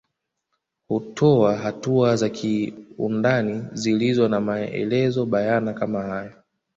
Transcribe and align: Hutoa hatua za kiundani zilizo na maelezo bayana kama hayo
Hutoa 0.87 1.55
hatua 1.55 2.15
za 2.15 2.29
kiundani 2.29 3.63
zilizo 3.73 4.27
na 4.27 4.41
maelezo 4.41 5.25
bayana 5.25 5.73
kama 5.73 6.01
hayo 6.03 6.31